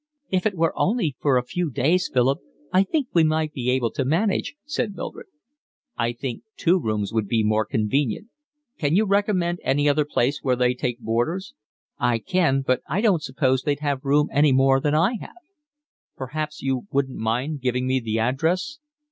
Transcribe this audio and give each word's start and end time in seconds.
"If 0.31 0.47
it 0.47 0.55
were 0.57 0.73
only 0.75 1.15
for 1.19 1.37
a 1.37 1.43
few 1.45 1.69
days, 1.69 2.09
Philip, 2.11 2.39
I 2.73 2.81
think 2.81 3.09
we 3.13 3.23
might 3.23 3.53
be 3.53 3.69
able 3.69 3.91
to 3.91 4.03
manage," 4.03 4.55
said 4.65 4.95
Mildred. 4.95 5.27
"I 5.95 6.11
think 6.13 6.41
two 6.57 6.79
rooms 6.79 7.13
would 7.13 7.27
be 7.27 7.43
more 7.43 7.65
convenient. 7.67 8.27
Can 8.79 8.95
you 8.95 9.05
recommend 9.05 9.59
any 9.61 9.87
other 9.87 10.03
place 10.05 10.39
where 10.41 10.55
they 10.55 10.73
take 10.73 10.99
boarders?" 11.01 11.53
"I 11.99 12.17
can, 12.17 12.63
but 12.65 12.81
I 12.89 13.01
don't 13.01 13.21
suppose 13.21 13.61
they'd 13.61 13.81
have 13.81 14.03
room 14.03 14.27
any 14.31 14.51
more 14.51 14.79
than 14.79 14.95
I 14.95 15.17
have." 15.21 15.37
"Perhaps 16.17 16.63
you 16.63 16.87
wouldn't 16.91 17.19
mind 17.19 17.61
giving 17.61 17.85
me 17.85 17.99
the 17.99 18.17
address." 18.17 18.79